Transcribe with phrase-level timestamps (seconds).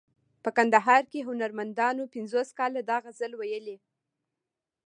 [0.43, 3.77] په کندهار کې هنرمندانو پنځوس کاله دا غزل ویلی.